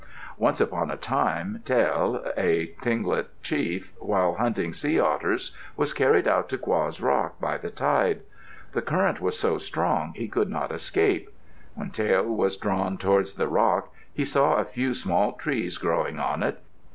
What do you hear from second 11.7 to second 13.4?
When Tael was drawn toward